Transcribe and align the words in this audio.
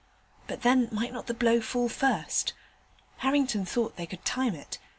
But 0.47 0.63
then 0.63 0.89
might 0.91 1.13
not 1.13 1.27
the 1.27 1.33
blow 1.35 1.61
fall 1.61 1.87
first? 1.87 2.53
Harrington 3.17 3.67
thought 3.67 3.97
they 3.97 4.07
could 4.07 4.25
time 4.25 4.55
it. 4.55 4.79